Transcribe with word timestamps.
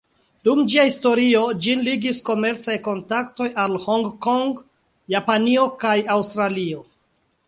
Dum 0.47 0.59
ĝia 0.71 0.83
historio, 0.85 1.41
ĝin 1.65 1.83
ligis 1.87 2.21
komercaj 2.29 2.77
kontaktoj 2.87 3.49
al 3.65 3.75
Hongkongo, 3.83 4.65
Japanio 5.15 5.67
kaj 5.85 5.93
Aŭstralio. 6.15 6.81